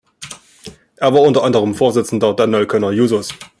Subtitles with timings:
[0.95, 3.35] Er war unter anderem Vorsitzender der Neuköllner Jusos.